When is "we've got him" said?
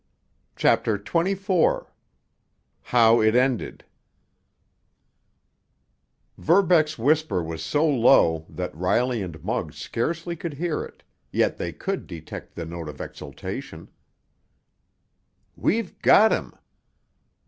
15.55-16.55